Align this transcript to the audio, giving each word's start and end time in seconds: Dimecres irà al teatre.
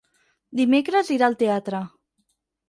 Dimecres 0.59 1.11
irà 1.17 1.27
al 1.33 1.37
teatre. 1.43 1.83